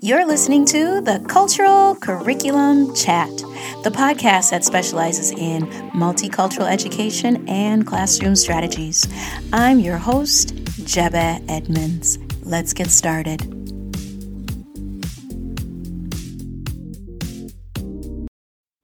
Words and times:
You're 0.00 0.26
listening 0.26 0.66
to 0.66 1.00
the 1.00 1.24
Cultural 1.26 1.94
Curriculum 1.94 2.94
Chat, 2.94 3.30
the 3.82 3.90
podcast 3.90 4.50
that 4.50 4.62
specializes 4.62 5.30
in 5.30 5.62
multicultural 5.94 6.70
education 6.70 7.48
and 7.48 7.86
classroom 7.86 8.36
strategies. 8.36 9.08
I'm 9.54 9.78
your 9.78 9.96
host, 9.96 10.54
Jebeh 10.84 11.42
Edmunds. 11.48 12.18
Let's 12.42 12.74
get 12.74 12.88
started. 12.88 13.40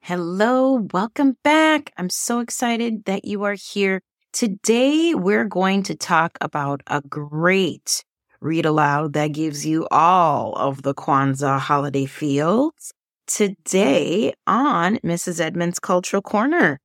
Hello, 0.00 0.88
welcome 0.94 1.36
back. 1.44 1.92
I'm 1.98 2.08
so 2.08 2.40
excited 2.40 3.04
that 3.04 3.26
you 3.26 3.42
are 3.42 3.52
here. 3.52 4.00
Today, 4.32 5.14
we're 5.14 5.44
going 5.44 5.82
to 5.82 5.94
talk 5.94 6.38
about 6.40 6.82
a 6.86 7.02
great 7.02 8.02
read 8.42 8.66
aloud 8.66 9.12
that 9.12 9.28
gives 9.28 9.64
you 9.64 9.86
all 9.90 10.54
of 10.54 10.82
the 10.82 10.94
Kwanzaa 10.94 11.60
holiday 11.60 12.06
fields 12.06 12.92
today 13.28 14.34
on 14.46 14.96
Mrs. 14.98 15.40
Edmunds 15.40 15.78
Cultural 15.78 16.22
Corner. 16.22 16.80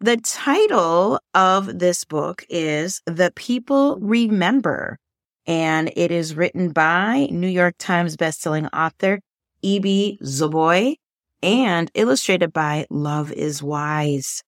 The 0.00 0.16
title 0.18 1.18
of 1.34 1.80
this 1.80 2.04
book 2.04 2.44
is 2.48 3.02
The 3.06 3.32
People 3.34 3.98
Remember, 4.00 4.98
and 5.44 5.92
it 5.96 6.12
is 6.12 6.36
written 6.36 6.70
by 6.70 7.26
New 7.30 7.48
York 7.48 7.74
Times 7.78 8.16
bestselling 8.16 8.68
author 8.72 9.20
Ibi 9.62 10.18
Zoboi 10.22 10.96
and 11.42 11.90
illustrated 11.94 12.52
by 12.52 12.86
Love 12.90 13.32
is 13.32 13.60
Wise. 13.60 14.42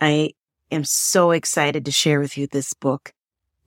I 0.00 0.30
am 0.72 0.84
so 0.84 1.30
excited 1.30 1.84
to 1.84 1.92
share 1.92 2.18
with 2.18 2.36
you 2.36 2.48
this 2.48 2.74
book. 2.74 3.12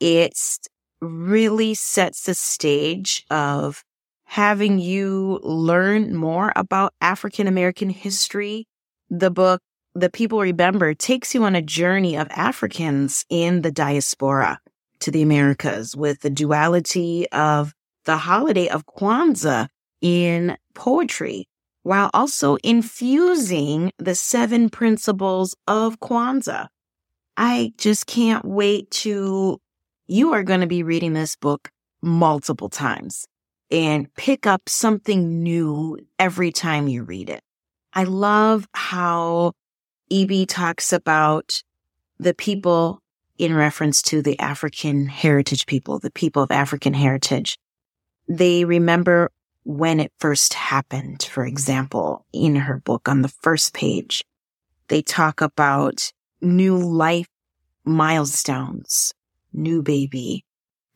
It's 0.01 0.59
really 1.01 1.73
sets 1.73 2.23
the 2.23 2.33
stage 2.33 3.25
of 3.29 3.83
having 4.25 4.79
you 4.79 5.39
learn 5.43 6.15
more 6.15 6.51
about 6.55 6.93
African 7.01 7.47
American 7.47 7.89
history. 7.89 8.67
The 9.09 9.31
book, 9.31 9.61
The 9.93 10.09
People 10.09 10.41
Remember, 10.41 10.93
takes 10.93 11.35
you 11.35 11.43
on 11.43 11.55
a 11.55 11.61
journey 11.61 12.17
of 12.17 12.27
Africans 12.31 13.25
in 13.29 13.61
the 13.61 13.71
diaspora 13.71 14.59
to 14.99 15.11
the 15.11 15.21
Americas 15.21 15.95
with 15.95 16.21
the 16.21 16.29
duality 16.29 17.29
of 17.31 17.73
the 18.05 18.17
holiday 18.17 18.67
of 18.67 18.85
Kwanzaa 18.85 19.67
in 20.01 20.57
poetry, 20.73 21.47
while 21.83 22.09
also 22.13 22.57
infusing 22.63 23.91
the 23.97 24.15
seven 24.15 24.69
principles 24.69 25.55
of 25.67 25.99
Kwanzaa. 25.99 26.67
I 27.37 27.73
just 27.77 28.07
can't 28.07 28.45
wait 28.45 28.89
to 28.91 29.59
you 30.07 30.33
are 30.33 30.43
going 30.43 30.61
to 30.61 30.67
be 30.67 30.83
reading 30.83 31.13
this 31.13 31.35
book 31.35 31.71
multiple 32.01 32.69
times 32.69 33.27
and 33.71 34.13
pick 34.15 34.45
up 34.45 34.69
something 34.69 35.41
new 35.41 35.97
every 36.19 36.51
time 36.51 36.87
you 36.87 37.03
read 37.03 37.29
it. 37.29 37.41
I 37.93 38.03
love 38.03 38.67
how 38.73 39.53
Ibi 40.11 40.45
talks 40.45 40.93
about 40.93 41.63
the 42.19 42.33
people 42.33 43.01
in 43.37 43.55
reference 43.55 44.01
to 44.03 44.21
the 44.21 44.37
African 44.39 45.07
heritage 45.07 45.65
people, 45.65 45.97
the 45.99 46.11
people 46.11 46.43
of 46.43 46.51
African 46.51 46.93
heritage. 46.93 47.57
They 48.27 48.63
remember 48.63 49.31
when 49.63 49.99
it 49.99 50.11
first 50.19 50.53
happened. 50.53 51.23
For 51.23 51.45
example, 51.45 52.25
in 52.31 52.55
her 52.55 52.77
book 52.77 53.09
on 53.09 53.23
the 53.23 53.27
first 53.27 53.73
page, 53.73 54.23
they 54.87 55.01
talk 55.01 55.41
about 55.41 56.11
new 56.41 56.77
life 56.77 57.27
milestones 57.83 59.13
new 59.55 59.81
baby, 59.81 60.43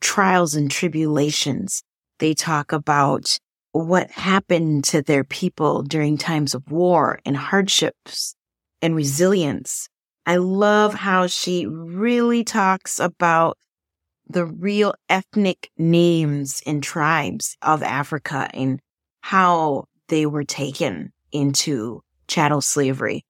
trials 0.01 0.55
and 0.55 0.69
tribulations. 0.69 1.83
They 2.19 2.33
talk 2.33 2.71
about 2.71 3.37
what 3.71 4.11
happened 4.11 4.83
to 4.85 5.01
their 5.01 5.23
people 5.23 5.83
during 5.83 6.17
times 6.17 6.53
of 6.53 6.69
war 6.71 7.19
and 7.25 7.37
hardships 7.37 8.35
and 8.81 8.95
resilience. 8.95 9.89
I 10.25 10.37
love 10.37 10.93
how 10.93 11.27
she 11.27 11.65
really 11.65 12.43
talks 12.43 12.99
about 12.99 13.57
the 14.27 14.45
real 14.45 14.93
ethnic 15.09 15.71
names 15.77 16.61
and 16.65 16.83
tribes 16.83 17.57
of 17.61 17.81
Africa 17.81 18.49
and 18.53 18.79
how 19.21 19.85
they 20.07 20.25
were 20.25 20.43
taken 20.43 21.11
into 21.31 22.03
chattel 22.27 22.61
slavery. 22.61 23.25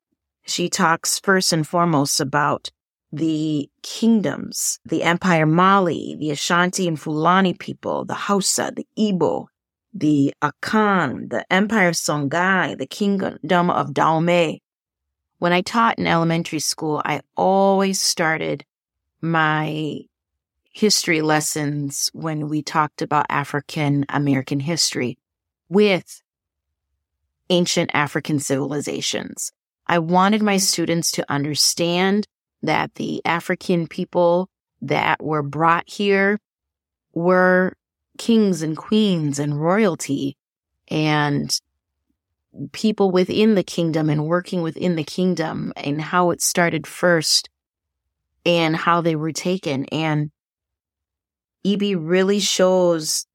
She 0.45 0.69
talks 0.69 1.19
first 1.19 1.53
and 1.53 1.65
foremost 1.65 2.19
about 2.19 2.69
the 3.11 3.69
kingdoms, 3.81 4.79
the 4.85 5.03
Empire 5.03 5.45
Mali, 5.45 6.15
the 6.19 6.31
Ashanti 6.31 6.87
and 6.87 6.99
Fulani 6.99 7.53
people, 7.53 8.05
the 8.05 8.13
Hausa, 8.13 8.71
the 8.75 8.87
Igbo, 8.97 9.47
the 9.93 10.33
Akan, 10.41 11.29
the 11.29 11.45
Empire 11.51 11.89
of 11.89 11.95
Songhai, 11.95 12.77
the 12.77 12.85
Kingdom 12.85 13.69
of 13.69 13.93
Dahomey. 13.93 14.61
When 15.39 15.53
I 15.53 15.61
taught 15.61 15.97
in 15.97 16.05
elementary 16.05 16.59
school, 16.59 17.01
I 17.05 17.21
always 17.35 17.99
started 17.99 18.65
my 19.21 20.01
history 20.71 21.21
lessons 21.21 22.09
when 22.13 22.47
we 22.47 22.61
talked 22.61 23.01
about 23.01 23.25
African 23.29 24.05
American 24.09 24.59
history 24.59 25.17
with 25.67 26.21
ancient 27.49 27.89
African 27.93 28.39
civilizations. 28.39 29.51
I 29.87 29.99
wanted 29.99 30.43
my 30.43 30.57
students 30.57 31.09
to 31.11 31.25
understand 31.31 32.27
that 32.61 32.95
the 32.95 33.21
African 33.25 33.87
people 33.87 34.49
that 34.81 35.23
were 35.23 35.43
brought 35.43 35.89
here 35.89 36.39
were 37.13 37.75
kings 38.17 38.61
and 38.61 38.75
queens 38.75 39.39
and 39.39 39.61
royalty 39.61 40.37
and 40.89 41.57
people 42.71 43.11
within 43.11 43.55
the 43.55 43.63
kingdom 43.63 44.09
and 44.09 44.25
working 44.25 44.61
within 44.61 44.95
the 44.95 45.03
kingdom 45.03 45.71
and 45.77 46.01
how 46.01 46.31
it 46.31 46.41
started 46.41 46.85
first 46.85 47.49
and 48.45 48.75
how 48.75 49.01
they 49.01 49.15
were 49.15 49.31
taken. 49.31 49.85
And 49.85 50.31
Ibi 51.63 51.95
really 51.95 52.39
shows 52.39 53.25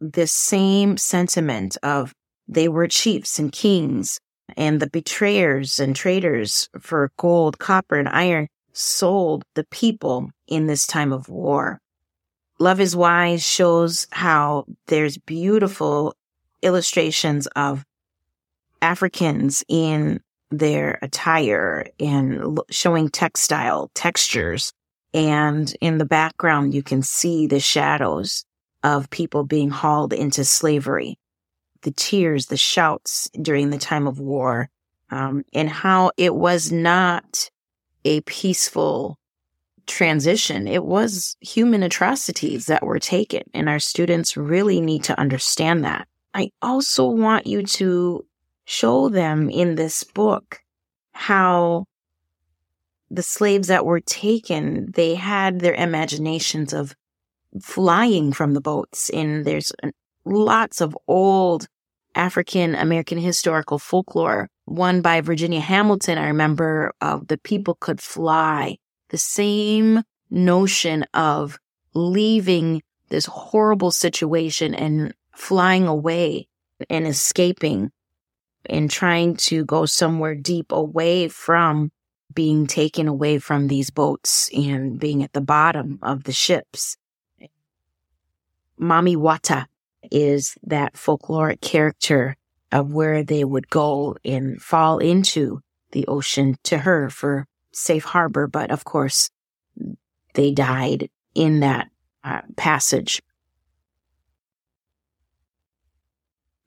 this 0.00 0.32
same 0.32 0.96
sentiment 0.96 1.76
of 1.82 2.12
they 2.46 2.68
were 2.68 2.86
chiefs 2.86 3.38
and 3.38 3.50
kings 3.50 4.20
and 4.56 4.80
the 4.80 4.88
betrayers 4.88 5.78
and 5.78 5.94
traitors 5.94 6.68
for 6.80 7.12
gold, 7.18 7.58
copper, 7.58 7.96
and 7.96 8.08
iron 8.08 8.48
sold 8.78 9.44
the 9.54 9.64
people 9.64 10.30
in 10.46 10.66
this 10.66 10.86
time 10.86 11.12
of 11.12 11.28
war. 11.28 11.80
Love 12.60 12.80
is 12.80 12.96
Wise 12.96 13.46
shows 13.46 14.06
how 14.10 14.64
there's 14.86 15.18
beautiful 15.18 16.14
illustrations 16.62 17.46
of 17.48 17.84
Africans 18.80 19.64
in 19.68 20.20
their 20.50 20.98
attire 21.02 21.86
and 22.00 22.58
showing 22.70 23.08
textile 23.08 23.90
textures. 23.94 24.72
And 25.12 25.74
in 25.80 25.98
the 25.98 26.04
background, 26.04 26.74
you 26.74 26.82
can 26.82 27.02
see 27.02 27.46
the 27.46 27.60
shadows 27.60 28.44
of 28.82 29.10
people 29.10 29.44
being 29.44 29.70
hauled 29.70 30.12
into 30.12 30.44
slavery, 30.44 31.18
the 31.82 31.90
tears, 31.90 32.46
the 32.46 32.56
shouts 32.56 33.28
during 33.40 33.70
the 33.70 33.78
time 33.78 34.06
of 34.06 34.20
war, 34.20 34.68
um, 35.10 35.44
and 35.52 35.68
how 35.68 36.12
it 36.16 36.34
was 36.34 36.70
not 36.70 37.50
a 38.04 38.20
peaceful 38.22 39.18
transition. 39.86 40.68
It 40.68 40.84
was 40.84 41.36
human 41.40 41.82
atrocities 41.82 42.66
that 42.66 42.84
were 42.84 42.98
taken, 42.98 43.42
and 43.54 43.68
our 43.68 43.78
students 43.78 44.36
really 44.36 44.80
need 44.80 45.04
to 45.04 45.18
understand 45.18 45.84
that. 45.84 46.06
I 46.34 46.50
also 46.62 47.06
want 47.06 47.46
you 47.46 47.62
to 47.62 48.24
show 48.64 49.08
them 49.08 49.48
in 49.48 49.74
this 49.74 50.04
book 50.04 50.60
how 51.12 51.86
the 53.10 53.22
slaves 53.22 53.68
that 53.68 53.86
were 53.86 54.00
taken, 54.00 54.92
they 54.92 55.14
had 55.14 55.60
their 55.60 55.74
imaginations 55.74 56.72
of 56.72 56.94
flying 57.60 58.32
from 58.32 58.52
the 58.52 58.60
boats. 58.60 59.08
And 59.10 59.44
there's 59.44 59.72
uh, 59.82 59.90
lots 60.24 60.80
of 60.80 60.96
old 61.06 61.66
African 62.18 62.74
American 62.74 63.16
historical 63.18 63.78
folklore 63.78 64.50
one 64.64 65.00
by 65.00 65.22
Virginia 65.22 65.60
Hamilton, 65.60 66.18
I 66.18 66.26
remember 66.26 66.92
uh, 67.00 67.20
the 67.26 67.38
people 67.38 67.78
could 67.80 68.00
fly. 68.00 68.76
The 69.08 69.18
same 69.18 70.02
notion 70.30 71.04
of 71.14 71.58
leaving 71.94 72.82
this 73.08 73.24
horrible 73.24 73.90
situation 73.90 74.74
and 74.74 75.14
flying 75.34 75.86
away 75.86 76.48
and 76.90 77.06
escaping 77.06 77.90
and 78.66 78.90
trying 78.90 79.36
to 79.36 79.64
go 79.64 79.86
somewhere 79.86 80.34
deep 80.34 80.70
away 80.70 81.28
from 81.28 81.90
being 82.34 82.66
taken 82.66 83.08
away 83.08 83.38
from 83.38 83.68
these 83.68 83.88
boats 83.88 84.50
and 84.52 85.00
being 85.00 85.22
at 85.22 85.32
the 85.32 85.40
bottom 85.40 85.98
of 86.02 86.24
the 86.24 86.32
ships. 86.32 86.98
Mami 88.78 89.16
Wata 89.16 89.66
is 90.10 90.56
that 90.62 90.94
folkloric 90.94 91.60
character 91.60 92.36
of 92.72 92.92
where 92.92 93.22
they 93.22 93.44
would 93.44 93.70
go 93.70 94.16
and 94.24 94.60
fall 94.60 94.98
into 94.98 95.60
the 95.92 96.06
ocean 96.06 96.56
to 96.64 96.78
her 96.78 97.08
for 97.08 97.46
safe 97.72 98.04
harbor. 98.04 98.46
But 98.46 98.70
of 98.70 98.84
course, 98.84 99.30
they 100.34 100.52
died 100.52 101.08
in 101.34 101.60
that 101.60 101.88
uh, 102.24 102.42
passage. 102.56 103.22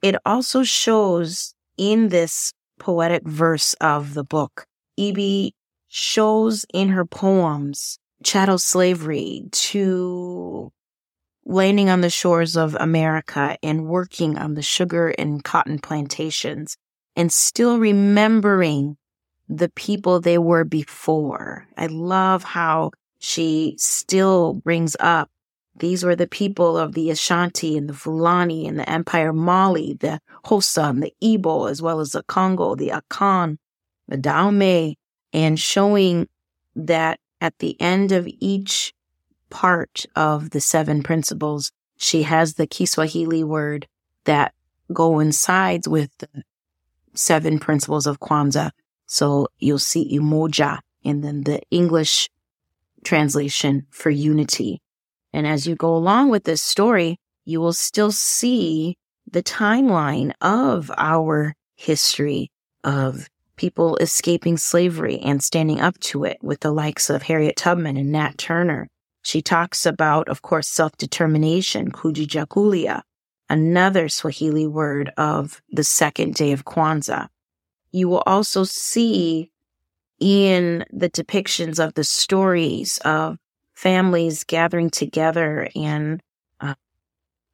it 0.01 0.15
also 0.25 0.63
shows 0.63 1.53
in 1.77 2.09
this 2.09 2.53
poetic 2.79 3.23
verse 3.23 3.73
of 3.75 4.13
the 4.13 4.23
book, 4.23 4.65
Ibi 4.97 5.53
shows 5.87 6.65
in 6.73 6.89
her 6.89 7.05
poems 7.05 7.99
chattel 8.23 8.57
slavery 8.57 9.43
to 9.51 10.71
landing 11.45 11.89
on 11.89 12.01
the 12.01 12.09
shores 12.09 12.55
of 12.55 12.75
America 12.79 13.57
and 13.63 13.87
working 13.87 14.37
on 14.37 14.53
the 14.53 14.61
sugar 14.61 15.09
and 15.17 15.43
cotton 15.43 15.79
plantations 15.79 16.77
and 17.15 17.31
still 17.31 17.77
remembering 17.79 18.97
the 19.49 19.69
people 19.69 20.19
they 20.21 20.37
were 20.37 20.63
before. 20.63 21.67
I 21.77 21.87
love 21.87 22.43
how 22.43 22.91
she 23.19 23.75
still 23.77 24.53
brings 24.53 24.95
up 24.99 25.29
these 25.81 26.03
were 26.03 26.15
the 26.15 26.27
people 26.27 26.77
of 26.77 26.93
the 26.93 27.09
Ashanti 27.09 27.77
and 27.77 27.89
the 27.89 27.93
Fulani 27.93 28.67
and 28.67 28.77
the 28.77 28.89
Empire 28.89 29.33
Mali, 29.33 29.97
the 29.99 30.19
Xhosa 30.45 30.89
and 30.89 31.01
the 31.01 31.13
Igbo, 31.23 31.69
as 31.69 31.81
well 31.81 31.99
as 31.99 32.11
the 32.11 32.23
Congo, 32.23 32.75
the 32.75 32.89
Akan, 32.89 33.57
the 34.07 34.17
Dahomey, 34.17 34.97
and 35.33 35.59
showing 35.59 36.27
that 36.75 37.19
at 37.39 37.57
the 37.59 37.79
end 37.81 38.11
of 38.11 38.27
each 38.39 38.93
part 39.51 40.05
of 40.15 40.49
the 40.49 40.61
seven 40.61 41.03
principles, 41.03 41.71
she 41.97 42.23
has 42.23 42.55
the 42.55 42.65
Kiswahili 42.65 43.43
word 43.43 43.87
that 44.25 44.53
coincides 44.93 45.87
with 45.87 46.09
the 46.17 46.43
seven 47.13 47.59
principles 47.59 48.07
of 48.07 48.19
Kwanzaa. 48.19 48.71
So 49.05 49.47
you'll 49.59 49.79
see 49.79 50.17
umoja 50.17 50.79
and 51.03 51.23
then 51.23 51.43
the 51.43 51.61
English 51.69 52.29
translation 53.03 53.85
for 53.91 54.09
unity. 54.09 54.81
And 55.33 55.45
as 55.47 55.67
you 55.67 55.75
go 55.75 55.95
along 55.95 56.29
with 56.29 56.43
this 56.43 56.61
story, 56.61 57.17
you 57.45 57.59
will 57.59 57.73
still 57.73 58.11
see 58.11 58.97
the 59.29 59.43
timeline 59.43 60.31
of 60.41 60.91
our 60.97 61.53
history 61.75 62.51
of 62.83 63.27
people 63.55 63.95
escaping 63.97 64.57
slavery 64.57 65.19
and 65.19 65.43
standing 65.43 65.79
up 65.79 65.99
to 65.99 66.23
it 66.23 66.37
with 66.41 66.61
the 66.61 66.71
likes 66.71 67.09
of 67.09 67.23
Harriet 67.23 67.55
Tubman 67.55 67.97
and 67.97 68.11
Nat 68.11 68.37
Turner. 68.37 68.87
She 69.21 69.41
talks 69.41 69.85
about, 69.85 70.27
of 70.29 70.41
course, 70.41 70.67
self-determination, 70.67 71.91
kujichagulia, 71.91 73.01
another 73.49 74.09
Swahili 74.09 74.67
word 74.67 75.11
of 75.17 75.61
the 75.69 75.83
second 75.83 76.35
day 76.35 76.51
of 76.51 76.65
Kwanzaa. 76.65 77.27
You 77.91 78.07
will 78.09 78.23
also 78.25 78.63
see 78.63 79.51
in 80.19 80.85
the 80.91 81.09
depictions 81.09 81.83
of 81.83 81.95
the 81.95 82.03
stories 82.03 82.99
of 82.99 83.37
families 83.73 84.43
gathering 84.43 84.91
together 84.91 85.67
and 85.75 86.21
uh, 86.59 86.75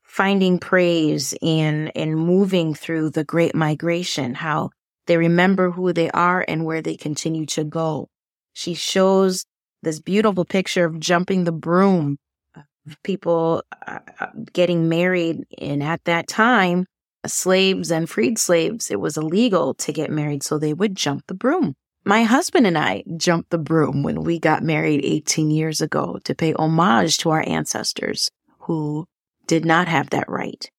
finding 0.03 0.59
praise 0.59 1.33
and 1.41 1.95
and 1.95 2.17
moving 2.17 2.73
through 2.73 3.09
the 3.09 3.23
great 3.23 3.55
migration 3.55 4.35
how 4.35 4.69
they 5.05 5.15
remember 5.15 5.71
who 5.71 5.93
they 5.93 6.11
are 6.11 6.43
and 6.49 6.65
where 6.65 6.81
they 6.81 6.97
continue 6.97 7.45
to 7.45 7.63
go 7.63 8.09
she 8.51 8.73
shows 8.73 9.45
this 9.83 9.99
beautiful 9.99 10.45
picture 10.45 10.85
of 10.85 10.99
jumping 10.99 11.43
the 11.43 11.51
broom 11.51 12.17
of 12.55 13.03
people 13.03 13.63
uh, 13.85 13.99
uh 14.19 14.27
getting 14.53 14.89
married 14.89 15.43
and 15.59 15.83
at 15.83 16.03
that 16.05 16.27
time 16.27 16.85
slaves 17.25 17.91
and 17.91 18.09
freed 18.09 18.37
slaves 18.37 18.89
it 18.89 18.99
was 18.99 19.17
illegal 19.17 19.73
to 19.73 19.91
get 19.91 20.09
married 20.09 20.41
so 20.43 20.57
they 20.57 20.73
would 20.73 20.95
jump 20.95 21.23
the 21.27 21.33
broom 21.33 21.75
my 22.07 22.23
husband 22.23 22.65
and 22.65 22.77
I 22.77 23.03
jumped 23.17 23.49
the 23.49 23.57
broom 23.57 24.01
when 24.01 24.23
we 24.23 24.39
got 24.39 24.63
married 24.63 25.03
18 25.03 25.51
years 25.51 25.81
ago 25.81 26.19
to 26.23 26.33
pay 26.33 26.53
homage 26.53 27.17
to 27.17 27.31
our 27.31 27.43
ancestors 27.45 28.29
who 28.59 29.05
did 29.45 29.65
not 29.65 29.89
have 29.89 30.11
that 30.11 30.29
right. 30.29 30.69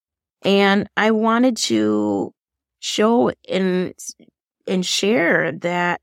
And 0.41 0.89
I 0.97 1.11
wanted 1.11 1.59
to 1.59 2.33
show 2.81 3.31
and, 3.47 3.93
and 4.67 4.87
share 4.87 5.53
that 5.53 6.03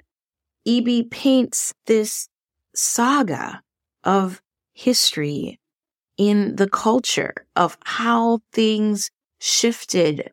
Ibi 0.66 1.06
paints 1.06 1.74
this 1.88 2.28
saga 2.76 3.62
of 4.04 4.42
history 4.74 5.60
in 6.18 6.56
the 6.56 6.70
culture 6.70 7.34
of 7.56 7.78
how 7.84 8.40
things 8.52 9.10
shifted 9.40 10.32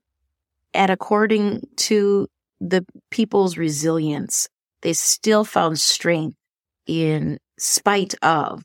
and 0.75 0.91
according 0.91 1.61
to 1.77 2.29
the 2.61 2.85
people's 3.11 3.57
resilience 3.57 4.49
they 4.83 4.93
still 4.93 5.45
found 5.45 5.81
strength 5.81 6.37
in 6.87 7.39
spite 7.59 8.15
of 8.23 8.63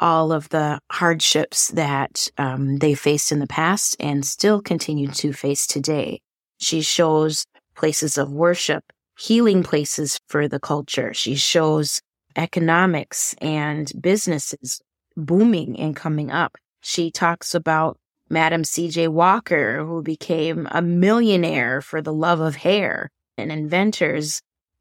all 0.00 0.32
of 0.32 0.48
the 0.48 0.80
hardships 0.90 1.68
that 1.68 2.28
um, 2.38 2.78
they 2.78 2.94
faced 2.94 3.30
in 3.30 3.38
the 3.38 3.46
past 3.46 3.94
and 4.00 4.24
still 4.24 4.62
continue 4.62 5.08
to 5.08 5.32
face 5.32 5.66
today. 5.66 6.20
She 6.58 6.80
shows 6.80 7.44
places 7.76 8.16
of 8.16 8.32
worship, 8.32 8.82
healing 9.18 9.62
places 9.62 10.18
for 10.26 10.48
the 10.48 10.58
culture. 10.58 11.12
She 11.12 11.34
shows 11.34 12.00
economics 12.36 13.34
and 13.40 13.90
businesses 14.00 14.80
booming 15.16 15.78
and 15.78 15.96
coming 15.96 16.30
up. 16.30 16.56
She 16.80 17.10
talks 17.10 17.54
about 17.54 17.98
Madam 18.28 18.64
C.J. 18.64 19.08
Walker, 19.08 19.84
who 19.84 20.02
became 20.02 20.68
a 20.70 20.80
millionaire 20.80 21.80
for 21.80 22.00
the 22.00 22.12
love 22.12 22.40
of 22.40 22.56
hair, 22.56 23.10
and 23.36 23.50
inventors 23.50 24.40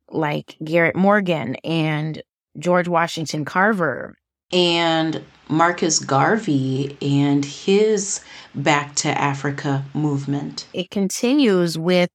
like 0.10 0.56
Garrett 0.63 0.96
Morgan 0.96 1.56
and 1.63 2.22
George 2.57 2.88
Washington 2.88 3.46
Carver 3.46 4.16
and 4.51 5.24
Marcus 5.48 6.00
Garvey 6.00 6.98
and 7.01 7.46
his 7.46 8.22
Back 8.56 8.96
to 8.96 9.10
Africa 9.10 9.86
movement. 9.94 10.66
It 10.74 10.90
continues 10.90 11.78
with 11.78 12.10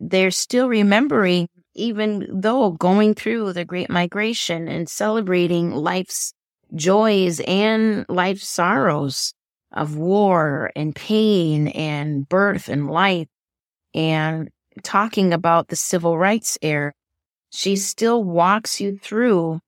they're 0.00 0.32
still 0.32 0.68
remembering, 0.68 1.48
even 1.78 2.26
though 2.40 2.72
going 2.72 3.14
through 3.14 3.52
the 3.52 3.64
Great 3.64 3.88
Migration 3.90 4.68
and 4.68 4.88
celebrating 4.88 5.72
life's 5.72 6.32
joys 6.74 7.40
and 7.40 8.04
life's 8.08 8.48
sorrows 8.48 9.32
of 9.72 9.96
war 9.96 10.70
and 10.76 10.94
pain 10.94 11.68
and 11.68 12.28
birth 12.28 12.68
and 12.68 12.90
life 12.90 13.28
and 13.94 14.50
talking 14.82 15.32
about 15.32 15.68
the 15.68 15.76
civil 15.76 16.18
rights 16.18 16.58
era 16.62 16.92
she 17.50 17.76
still 17.76 18.22
walks 18.22 18.80
you 18.80 18.98
through 18.98 19.60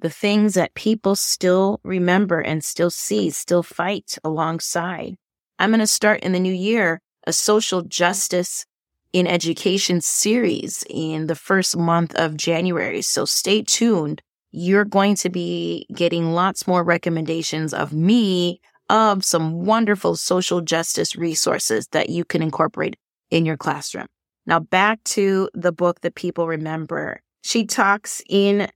the 0.00 0.10
things 0.10 0.54
that 0.54 0.74
people 0.74 1.14
still 1.14 1.80
remember 1.84 2.40
and 2.40 2.64
still 2.64 2.90
see, 2.90 3.30
still 3.30 3.62
fight 3.62 4.18
alongside. 4.24 5.14
I'm 5.58 5.70
going 5.70 5.78
to 5.78 5.86
start 5.86 6.20
in 6.20 6.32
the 6.32 6.40
new 6.40 6.52
year 6.52 7.00
a 7.24 7.32
social 7.32 7.82
justice 7.82 8.66
in 9.12 9.26
education 9.26 10.00
series 10.00 10.84
in 10.88 11.26
the 11.26 11.34
first 11.34 11.76
month 11.76 12.14
of 12.14 12.36
January. 12.36 13.02
So 13.02 13.24
stay 13.24 13.62
tuned. 13.62 14.22
You're 14.50 14.84
going 14.84 15.16
to 15.16 15.30
be 15.30 15.86
getting 15.94 16.32
lots 16.32 16.66
more 16.66 16.82
recommendations 16.82 17.74
of 17.74 17.92
me 17.92 18.60
of 18.88 19.24
some 19.24 19.64
wonderful 19.64 20.16
social 20.16 20.60
justice 20.60 21.16
resources 21.16 21.88
that 21.88 22.10
you 22.10 22.24
can 22.24 22.42
incorporate 22.42 22.96
in 23.30 23.46
your 23.46 23.56
classroom. 23.56 24.06
Now 24.46 24.60
back 24.60 25.02
to 25.04 25.48
the 25.54 25.72
book 25.72 26.00
that 26.00 26.14
people 26.14 26.46
remember. 26.46 27.20
She 27.42 27.64
talks 27.64 28.22
in 28.28 28.68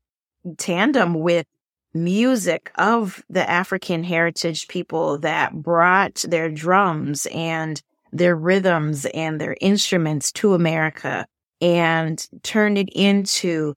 tandem 0.58 1.14
with 1.14 1.46
music 1.92 2.70
of 2.76 3.24
the 3.28 3.48
African 3.48 4.04
heritage 4.04 4.68
people 4.68 5.18
that 5.18 5.54
brought 5.54 6.24
their 6.28 6.50
drums 6.50 7.26
and 7.32 7.82
their 8.18 8.36
rhythms 8.36 9.06
and 9.06 9.40
their 9.40 9.56
instruments 9.60 10.32
to 10.32 10.54
America 10.54 11.26
and 11.60 12.26
turned 12.42 12.78
it 12.78 12.88
into 12.94 13.74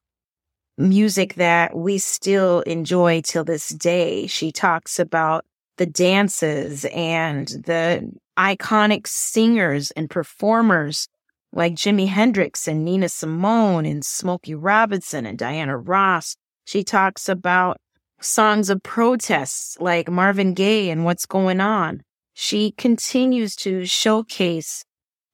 music 0.77 1.35
that 1.35 1.75
we 1.75 1.97
still 1.97 2.61
enjoy 2.61 3.21
till 3.21 3.43
this 3.43 3.69
day. 3.69 4.27
She 4.27 4.51
talks 4.51 4.99
about 4.99 5.45
the 5.77 5.85
dances 5.85 6.85
and 6.85 7.47
the 7.47 8.11
iconic 8.37 9.07
singers 9.07 9.91
and 9.91 10.09
performers 10.09 11.07
like 11.51 11.73
Jimi 11.73 12.07
Hendrix 12.07 12.67
and 12.67 12.85
Nina 12.85 13.09
Simone 13.09 13.85
and 13.85 14.03
Smokey 14.05 14.55
Robinson 14.55 15.25
and 15.25 15.37
Diana 15.37 15.77
Ross. 15.77 16.35
She 16.65 16.83
talks 16.83 17.27
about 17.27 17.77
songs 18.21 18.69
of 18.69 18.83
protests 18.83 19.77
like 19.79 20.09
Marvin 20.09 20.53
Gaye 20.53 20.89
and 20.89 21.05
What's 21.05 21.25
Going 21.25 21.59
On. 21.59 22.03
She 22.41 22.71
continues 22.71 23.53
to 23.57 23.85
showcase 23.85 24.85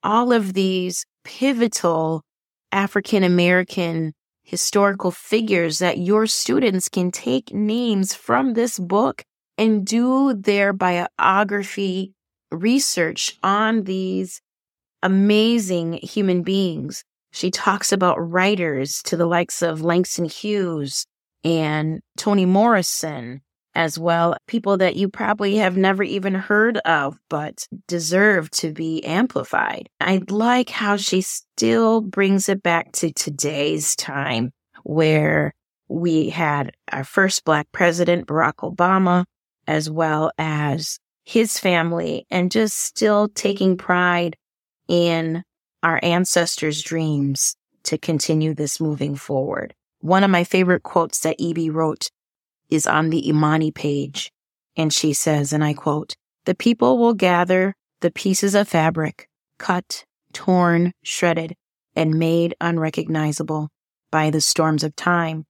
all 0.02 0.32
of 0.34 0.54
these 0.54 1.06
pivotal 1.24 2.24
African 2.72 3.22
American 3.22 4.14
historical 4.42 5.12
figures 5.12 5.78
that 5.78 6.00
your 6.00 6.26
students 6.26 6.90
can 6.90 7.12
take 7.12 7.54
names 7.54 8.16
from 8.16 8.54
this 8.56 8.80
book 8.80 9.22
and 9.56 9.86
do 9.86 10.34
their 10.34 10.74
biography 10.74 12.14
research 12.50 13.38
on 13.44 13.84
these 13.84 14.42
amazing 15.04 16.00
human 16.02 16.42
beings. 16.42 17.04
She 17.32 17.52
talks 17.52 17.92
about 17.92 18.18
writers 18.18 19.04
to 19.04 19.16
the 19.16 19.28
likes 19.28 19.62
of 19.62 19.84
Langston 19.84 20.26
Hughes 20.26 21.06
and 21.44 22.02
Toni 22.18 22.48
Morrison, 22.48 23.42
as 23.76 24.00
well. 24.00 24.36
People 24.48 24.78
that 24.78 24.96
you 24.96 25.10
probably 25.10 25.58
have 25.58 25.78
never 25.78 26.02
even 26.02 26.34
heard 26.34 26.78
of, 26.80 27.20
but 27.30 27.68
deserve 27.88 28.50
to 28.52 28.72
be 28.72 29.04
amplified. 29.06 29.90
I 30.00 30.22
like 30.30 30.70
how 30.70 30.98
she 30.98 31.22
still 31.22 32.02
brings 32.02 32.50
it 32.50 32.64
back 32.64 32.94
to 32.94 33.12
today's 33.12 33.96
time 33.96 34.52
where 34.84 35.54
we 35.88 36.30
had 36.30 36.72
our 36.92 37.04
first 37.04 37.44
Black 37.44 37.68
president, 37.72 38.28
Barack 38.28 38.56
Obama, 38.56 39.26
as 39.68 39.90
well 39.90 40.32
as 40.38 41.00
his 41.24 41.60
family, 41.60 42.26
and 42.30 42.52
just 42.52 42.78
still 42.78 43.28
taking 43.30 43.78
pride 43.78 44.38
in 44.88 45.44
our 45.84 46.00
ancestors' 46.04 46.82
dreams 46.82 47.56
to 47.84 47.98
continue 47.98 48.54
this 48.54 48.80
moving 48.80 49.16
forward. 49.16 49.74
One 50.00 50.24
of 50.24 50.30
my 50.30 50.44
favorite 50.44 50.84
quotes 50.84 51.20
that 51.22 51.40
Ibi 51.40 51.70
wrote 51.72 52.10
is 52.70 52.88
on 52.88 53.10
the 53.10 53.28
Imani 53.28 53.72
page, 53.72 54.32
and 54.76 54.92
she 54.92 55.14
says, 55.14 55.54
and 55.54 55.64
I 55.64 55.74
quote, 55.74 56.16
The 56.46 56.56
people 56.56 56.98
will 56.98 57.14
gather 57.14 57.76
the 58.02 58.12
pieces 58.12 58.56
of 58.56 58.68
fabric, 58.68 59.30
cut, 59.58 60.06
torn, 60.34 60.92
shredded, 61.04 61.56
and 61.96 62.20
made 62.20 62.56
unrecognizable 62.60 63.70
by 64.12 64.30
the 64.30 64.42
storms 64.42 64.84
of 64.84 64.96
time, 64.96 65.46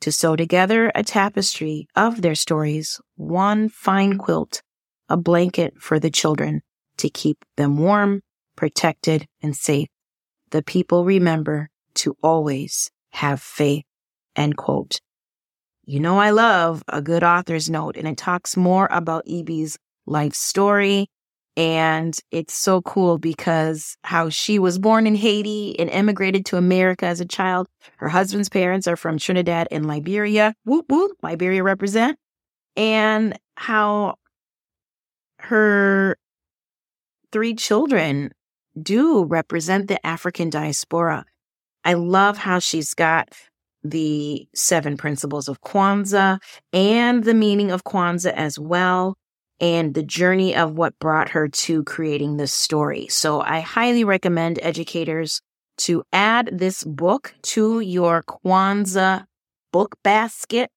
to 0.00 0.10
sew 0.10 0.34
together 0.34 0.90
a 0.94 1.04
tapestry 1.04 1.86
of 1.94 2.22
their 2.22 2.34
stories, 2.34 3.00
one 3.16 3.68
fine 3.68 4.18
quilt, 4.18 4.62
a 5.08 5.16
blanket 5.16 5.74
for 5.78 6.00
the 6.00 6.10
children 6.10 6.62
to 6.96 7.08
keep 7.08 7.44
them 7.56 7.78
warm, 7.78 8.22
protected, 8.56 9.26
and 9.42 9.56
safe. 9.56 9.88
The 10.50 10.62
people 10.62 11.04
remember 11.04 11.70
to 11.94 12.16
always 12.22 12.90
have 13.10 13.40
faith. 13.40 13.84
End 14.34 14.56
quote. 14.56 15.00
You 15.84 15.98
know, 15.98 16.18
I 16.18 16.30
love 16.30 16.82
a 16.86 17.02
good 17.02 17.24
author's 17.24 17.68
note, 17.68 17.96
and 17.96 18.06
it 18.06 18.16
talks 18.16 18.56
more 18.56 18.88
about 18.90 19.24
Ibi's 19.28 19.78
life 20.06 20.34
story. 20.34 21.08
And 21.56 22.16
it's 22.30 22.54
so 22.54 22.80
cool 22.82 23.18
because 23.18 23.96
how 24.04 24.30
she 24.30 24.58
was 24.58 24.78
born 24.78 25.06
in 25.06 25.14
Haiti 25.14 25.78
and 25.78 25.90
immigrated 25.90 26.46
to 26.46 26.56
America 26.56 27.04
as 27.04 27.20
a 27.20 27.26
child. 27.26 27.66
Her 27.98 28.08
husband's 28.08 28.48
parents 28.48 28.86
are 28.86 28.96
from 28.96 29.18
Trinidad 29.18 29.68
and 29.70 29.86
Liberia. 29.86 30.54
Whoop, 30.64 30.86
whoop, 30.88 31.12
Liberia 31.22 31.62
represent. 31.62 32.18
And 32.74 33.38
how 33.56 34.14
her 35.40 36.16
three 37.32 37.54
children 37.54 38.30
do 38.80 39.24
represent 39.24 39.88
the 39.88 40.04
African 40.06 40.48
diaspora. 40.48 41.26
I 41.84 41.94
love 41.94 42.38
how 42.38 42.60
she's 42.60 42.94
got 42.94 43.28
the 43.84 44.46
seven 44.54 44.96
principles 44.96 45.48
of 45.48 45.60
Kwanzaa 45.60 46.40
and 46.72 47.24
the 47.24 47.34
meaning 47.34 47.70
of 47.70 47.84
Kwanzaa 47.84 48.32
as 48.32 48.58
well, 48.58 49.16
and 49.60 49.94
the 49.94 50.02
journey 50.02 50.54
of 50.54 50.72
what 50.72 50.98
brought 50.98 51.30
her 51.30 51.48
to 51.48 51.84
creating 51.84 52.36
this 52.36 52.52
story. 52.52 53.08
So 53.08 53.40
I 53.40 53.60
highly 53.60 54.04
recommend 54.04 54.58
educators 54.62 55.40
to 55.78 56.02
add 56.12 56.50
this 56.52 56.84
book 56.84 57.34
to 57.42 57.80
your 57.80 58.22
Kwanzaa 58.22 59.24
book 59.72 59.96
basket. 60.02 60.70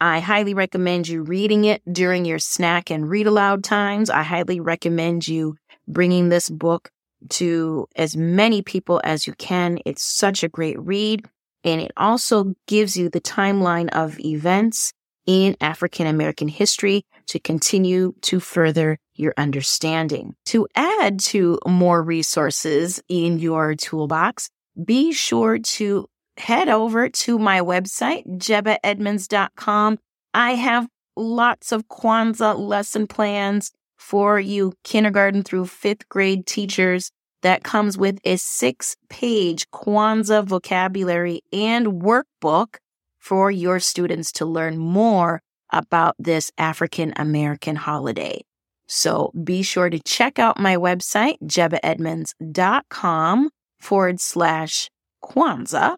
I 0.00 0.20
highly 0.20 0.54
recommend 0.54 1.08
you 1.08 1.22
reading 1.22 1.64
it 1.64 1.82
during 1.90 2.24
your 2.24 2.38
snack 2.38 2.90
and 2.90 3.08
read 3.08 3.26
aloud 3.26 3.64
times. 3.64 4.10
I 4.10 4.22
highly 4.22 4.60
recommend 4.60 5.26
you 5.26 5.56
bringing 5.88 6.28
this 6.28 6.50
book 6.50 6.90
to 7.30 7.86
as 7.96 8.16
many 8.16 8.62
people 8.62 9.00
as 9.04 9.26
you 9.26 9.32
can. 9.34 9.78
It's 9.86 10.02
such 10.02 10.42
a 10.42 10.48
great 10.48 10.78
read. 10.78 11.24
And 11.66 11.80
it 11.80 11.90
also 11.96 12.54
gives 12.68 12.96
you 12.96 13.10
the 13.10 13.20
timeline 13.20 13.90
of 13.90 14.18
events 14.20 14.92
in 15.26 15.56
African 15.60 16.06
American 16.06 16.46
history 16.46 17.04
to 17.26 17.40
continue 17.40 18.14
to 18.22 18.38
further 18.38 18.98
your 19.16 19.34
understanding. 19.36 20.36
To 20.46 20.68
add 20.76 21.18
to 21.20 21.58
more 21.66 22.00
resources 22.02 23.02
in 23.08 23.40
your 23.40 23.74
toolbox, 23.74 24.48
be 24.82 25.12
sure 25.12 25.58
to 25.58 26.06
head 26.36 26.68
over 26.68 27.08
to 27.08 27.38
my 27.38 27.60
website, 27.60 28.26
jebehedmunds.com. 28.26 29.98
I 30.34 30.50
have 30.52 30.86
lots 31.16 31.72
of 31.72 31.88
Kwanzaa 31.88 32.56
lesson 32.56 33.08
plans 33.08 33.72
for 33.96 34.38
you 34.38 34.74
kindergarten 34.84 35.42
through 35.42 35.66
fifth 35.66 36.08
grade 36.08 36.46
teachers 36.46 37.10
that 37.46 37.62
comes 37.62 37.96
with 37.96 38.18
a 38.24 38.36
six 38.36 38.96
page 39.08 39.70
Kwanzaa 39.70 40.44
vocabulary 40.44 41.42
and 41.52 42.02
workbook 42.02 42.78
for 43.20 43.52
your 43.52 43.78
students 43.78 44.32
to 44.32 44.44
learn 44.44 44.78
more 44.78 45.40
about 45.72 46.16
this 46.18 46.50
African 46.58 47.12
American 47.14 47.76
holiday. 47.76 48.40
So 48.88 49.30
be 49.44 49.62
sure 49.62 49.88
to 49.88 50.00
check 50.00 50.40
out 50.40 50.58
my 50.58 50.76
website, 50.76 51.36
jebehedmunds.com 51.44 53.50
forward 53.78 54.20
slash 54.20 54.90
Kwanzaa 55.24 55.94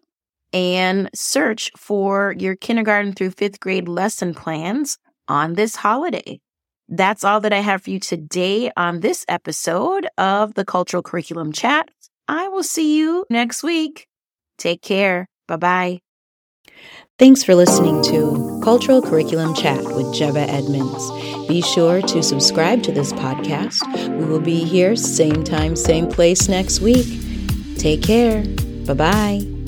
and 0.53 1.09
search 1.15 1.71
for 1.75 2.35
your 2.37 2.57
kindergarten 2.57 3.13
through 3.13 3.31
fifth 3.31 3.59
grade 3.59 3.87
lesson 3.87 4.35
plans 4.35 4.99
on 5.27 5.53
this 5.53 5.75
holiday. 5.75 6.39
That's 6.89 7.23
all 7.23 7.39
that 7.41 7.53
I 7.53 7.59
have 7.59 7.83
for 7.83 7.91
you 7.91 7.99
today 7.99 8.71
on 8.75 9.01
this 9.01 9.23
episode 9.27 10.07
of 10.17 10.55
the 10.55 10.65
Cultural 10.65 11.03
Curriculum 11.03 11.51
Chat. 11.51 11.89
I 12.27 12.47
will 12.47 12.63
see 12.63 12.97
you 12.97 13.25
next 13.29 13.63
week. 13.63 14.07
Take 14.57 14.81
care. 14.81 15.27
Bye 15.47 15.57
bye. 15.57 15.99
Thanks 17.19 17.43
for 17.43 17.53
listening 17.53 18.01
to 18.03 18.61
Cultural 18.63 19.01
Curriculum 19.01 19.53
Chat 19.53 19.83
with 19.83 20.05
Jebeh 20.15 20.47
Edmunds. 20.47 21.47
Be 21.47 21.61
sure 21.61 22.01
to 22.01 22.23
subscribe 22.23 22.81
to 22.83 22.91
this 22.91 23.11
podcast. 23.13 23.81
We 24.17 24.25
will 24.25 24.39
be 24.39 24.63
here 24.63 24.95
same 24.95 25.43
time, 25.43 25.75
same 25.75 26.07
place 26.07 26.47
next 26.47 26.79
week. 26.79 27.07
Take 27.77 28.03
care. 28.03 28.43
Bye 28.85 28.93
bye. 28.93 29.58